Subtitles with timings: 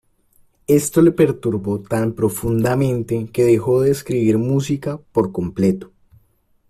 [0.65, 5.91] Esto le perturbó tan profundamente que dejó de escribir música por completo.